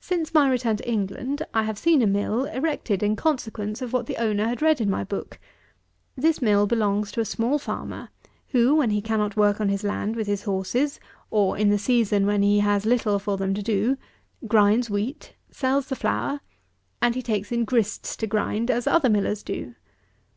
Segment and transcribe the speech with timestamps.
[0.00, 4.06] Since my return to England I have seen a mill, erected in consequence of what
[4.06, 5.38] the owner had read in my book.
[6.16, 8.08] This mill belongs to a small farmer,
[8.48, 10.98] who, when he cannot work on his land with his horses,
[11.30, 13.96] or in the season when he has little for them to do,
[14.48, 16.40] grinds wheat, sells the flour;
[17.00, 19.76] and he takes in grists to grind, as other millers do.